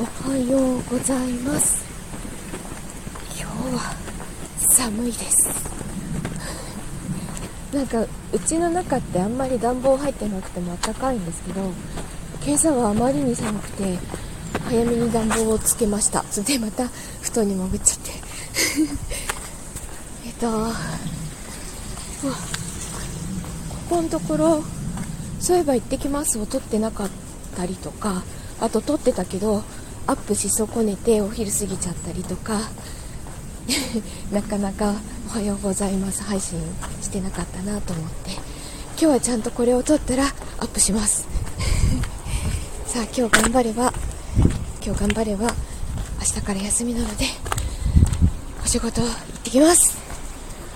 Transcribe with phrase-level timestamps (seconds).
[0.00, 1.84] おはようございます。
[3.36, 3.96] 今日は
[4.60, 5.48] 寒いです。
[7.74, 11.72] なんかうちの中ってあんまり暖房入ってなくても暖かいんですけど
[12.46, 13.98] 今朝はあまりに寒くて
[14.68, 16.22] 早めに暖房をつけました。
[16.30, 16.86] それでまた
[17.20, 18.10] 布団に潜っちゃって。
[20.28, 20.74] えっとこ
[23.96, 24.62] このところ
[25.40, 27.08] そういえば行ってきますを撮ってなかっ
[27.56, 28.22] たりとか
[28.60, 29.64] あと撮ってたけど
[30.08, 32.60] アップし損ねてお昼過ぎちゃったりとか
[34.32, 34.94] なかなか
[35.26, 36.58] おはようございます配信
[37.02, 40.28] してなかったなと思って今日はちゃんとこれを撮ったらア
[40.64, 41.28] ップします。
[42.88, 43.92] さあ今日頑張れば
[44.82, 45.54] 今日頑張れば
[46.20, 47.26] 明日から休みなので
[48.64, 49.12] お仕事行っ
[49.44, 50.07] てきます。